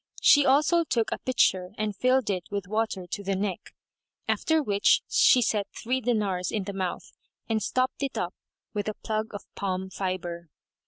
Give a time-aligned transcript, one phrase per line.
[0.19, 3.75] She also took a pitcher[FN#183] and filled it with water to the neck;
[4.27, 7.11] after which she set three dinars in the mouth
[7.47, 8.33] and stopped it up
[8.73, 10.49] with a plug of palm fibre.